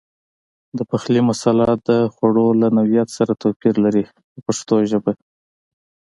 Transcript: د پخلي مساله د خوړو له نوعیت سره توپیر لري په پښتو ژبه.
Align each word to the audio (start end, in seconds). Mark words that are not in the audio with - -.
د 0.77 0.79
پخلي 0.89 1.21
مساله 1.29 1.67
د 1.87 1.89
خوړو 2.13 2.47
له 2.61 2.67
نوعیت 2.77 3.09
سره 3.17 3.39
توپیر 3.41 3.73
لري 3.85 4.03
په 4.33 4.39
پښتو 4.45 4.75
ژبه. 4.91 5.11